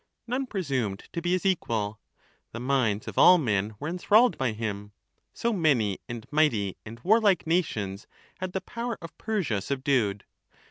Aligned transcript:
None 0.25 0.47
presumed 0.47 1.03
to 1.13 1.21
be 1.21 1.33
his 1.33 1.45
equal; 1.45 1.99
the 2.53 2.59
minds 2.59 3.07
of 3.07 3.19
all 3.19 3.37
men 3.37 3.75
were 3.79 3.87
en 3.87 3.99
thralled 3.99 4.35
by 4.35 4.51
him— 4.51 4.93
so 5.31 5.53
many 5.53 5.99
and 6.09 6.25
mighty 6.31 6.75
and 6.83 6.99
warlike 7.01 7.45
nations 7.45 8.07
had 8.39 8.53
the 8.53 8.61
power 8.61 8.97
of 8.99 9.15
Persia 9.19 9.61
subdued. 9.61 10.23